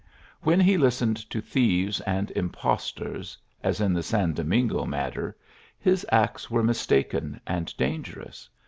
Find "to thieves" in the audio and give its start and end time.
1.29-1.99